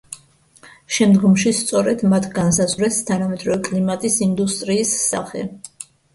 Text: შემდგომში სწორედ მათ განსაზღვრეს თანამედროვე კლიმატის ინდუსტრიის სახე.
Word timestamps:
შემდგომში 0.95 1.53
სწორედ 1.57 2.01
მათ 2.13 2.25
განსაზღვრეს 2.39 2.99
თანამედროვე 3.11 3.59
კლიმატის 3.69 4.19
ინდუსტრიის 4.29 4.97
სახე. 5.05 5.47